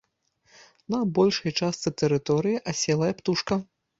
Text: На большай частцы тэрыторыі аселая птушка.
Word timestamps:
На 0.93 1.01
большай 1.19 1.51
частцы 1.59 1.93
тэрыторыі 2.03 2.61
аселая 2.75 3.13
птушка. 3.21 3.59